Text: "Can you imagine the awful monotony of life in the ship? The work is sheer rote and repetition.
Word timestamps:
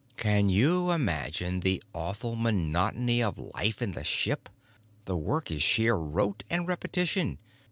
"Can 0.17 0.49
you 0.49 0.89
imagine 0.89 1.59
the 1.59 1.79
awful 1.93 2.35
monotony 2.35 3.21
of 3.21 3.37
life 3.37 3.83
in 3.83 3.91
the 3.91 4.03
ship? 4.03 4.49
The 5.05 5.15
work 5.15 5.51
is 5.51 5.61
sheer 5.61 5.93
rote 5.95 6.43
and 6.49 6.67
repetition. 6.67 7.37